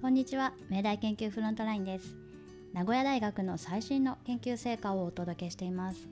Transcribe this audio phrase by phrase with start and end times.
[0.00, 0.52] こんにちは。
[0.70, 2.14] 明大研究フロントラインです。
[2.72, 6.06] 名古屋大学の最新の研究成果をお届けしています。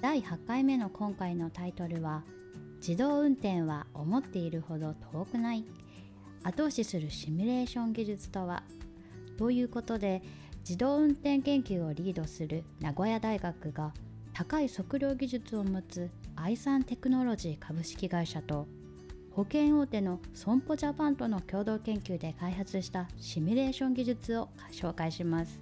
[0.00, 2.22] 第8回目の今回のタイトルは
[2.76, 5.64] 自動運転は思っているほど遠くない
[6.44, 8.62] 後押しするシミュレーション技術とは
[9.36, 10.22] ということで
[10.60, 13.92] 自動運転研究をリードする名古屋大学が
[14.32, 18.68] 高い測量技術を持つアイサンテクノロジー株式会社と
[19.34, 25.60] 保険大手の損保ジャパンとの共同研究で開発したシミュレーション技術を紹介します。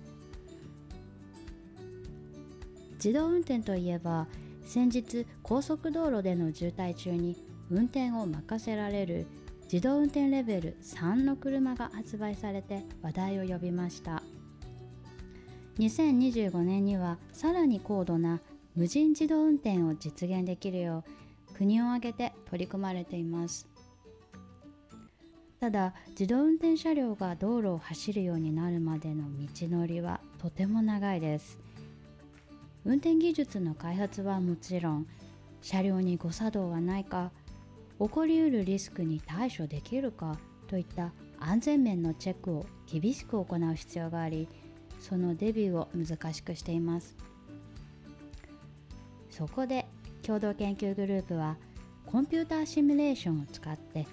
[2.94, 4.28] 自動運転といえば
[4.64, 7.36] 先日高速道路での渋滞中に
[7.70, 9.26] 運転を任せられる
[9.64, 14.22] 自動運転レベル3の車が発売されて話題を呼びました。
[15.78, 18.40] 2025年にはさらに高度な
[18.76, 21.04] 無人自動運転を実現できるよ
[21.50, 23.66] う国を挙げて取り組まれています。
[25.58, 31.58] ただ自動運転車両が道路を走るようになるまでの道のりはとても長いです。
[32.84, 35.06] 運転技術の開発はもちろん
[35.62, 37.30] 車両に誤作動はないか
[37.98, 44.46] 起こりうるリスクに対処できるかといった安全面のチェックを厳しく行う必要があり
[45.00, 47.16] そのデビューを難しくしています。
[49.30, 49.86] そこで
[50.22, 51.56] 共同研究グループは
[52.06, 54.06] コンピューターシミュレーションを使って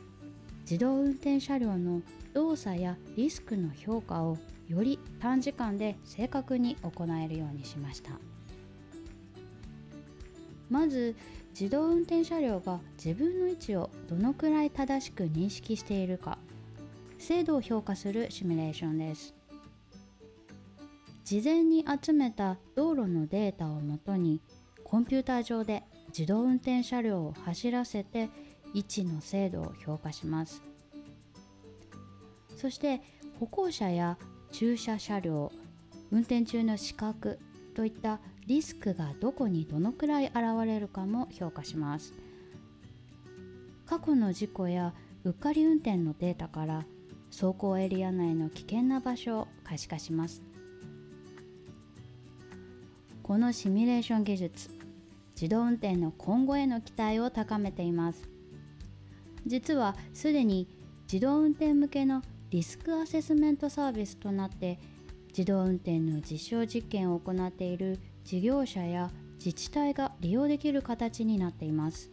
[0.61, 2.01] 自動運転車両の
[2.33, 4.37] 動作やリスクの評価を
[4.67, 8.11] より短時間で正確に行えるようにしました。
[10.69, 11.15] まず
[11.59, 16.37] 自動運転車両が自分の位置をどのくらい正しく認識しているか
[17.17, 19.33] 精度を評価するシミュレーションです。
[21.25, 24.41] 事前に集めた道路のデータをもとに
[24.83, 28.29] コンピューター上で自動運転車両を走らせて
[28.73, 30.61] 位置の精度を評価します。
[32.55, 33.01] そして
[33.39, 34.17] 歩行者や
[34.51, 35.51] 駐車車両
[36.11, 37.39] 運転中の視覚
[37.75, 42.13] といったリスクがどこにどのくらい現れるかも評価します。
[43.85, 44.93] 過去の事故や
[45.23, 46.85] うっかり運転のデータから
[47.31, 50.41] 走行エリア内の危険な場所を可視化します。
[53.23, 54.78] このシミュレーション技術
[55.39, 58.29] 自動運転の今後への期待を高めています。
[59.45, 60.67] 実はすでに
[61.03, 64.79] 自動運転向けのリスクアセスメントサービスとなって
[65.29, 72.11] 自動運転の実証実験を行っている事業者や自治体が利用できる形になっています。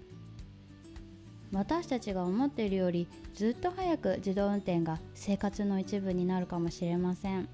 [1.51, 7.49] 私たちが思っているよりずっと早く自動運転が生活の一部になるかもしれません。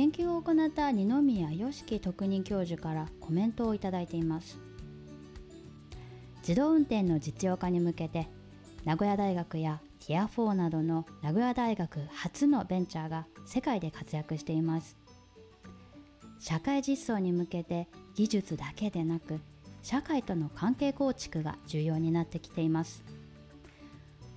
[0.00, 4.58] 研究を行った二宮良樹特任教授からコメントをいただいています。
[6.38, 8.26] 自動運転の実用化に向けて
[8.86, 14.96] 名古屋大学やティア4などの名古屋大学初のベンチャーが世界で活躍しています。
[16.38, 19.38] 社会実装に向けて技術だけでなく
[19.82, 23.04] 社会との関係構築が重要になってきています。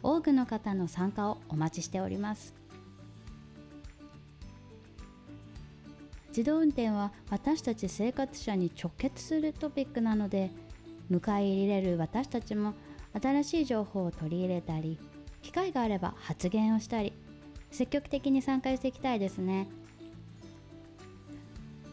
[0.02, 2.63] 多くの方の参加をお待ちしております。
[6.36, 10.50] 自動運転は私たち生活者に直結するトピックなので
[11.12, 12.74] 迎え入れる私たちも
[13.22, 14.98] 新しい情報を取り入れたり
[15.44, 17.14] 機会があれば発言をしたり
[17.70, 19.68] 積極的に参加していきたいですね。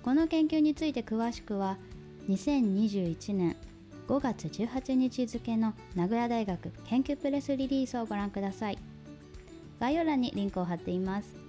[0.03, 1.77] この研究について詳しくは
[2.31, 3.57] 2021年
[4.09, 8.79] 5月18日付の名古屋大学研究プレスリリースをご覧ください。
[9.79, 11.40] 概要欄にリンクを貼っています。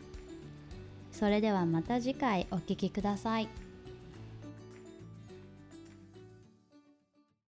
[1.21, 3.70] それではまた次回お聴きください。